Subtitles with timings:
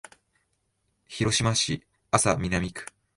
[1.07, 2.87] 広島市安佐南区